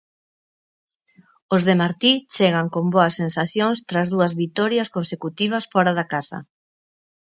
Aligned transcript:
Os 1.55 1.61
de 1.67 1.75
Martí 1.81 2.13
chegan 2.35 2.67
con 2.73 2.85
boas 2.93 3.13
sensacións 3.21 3.77
tras 3.89 4.07
dúas 4.13 4.31
vitorias 4.41 4.91
consecutivas 4.95 5.67
fóra 5.73 5.91
da 5.99 6.05
casa. 6.13 6.39